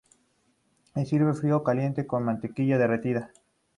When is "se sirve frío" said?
0.95-1.57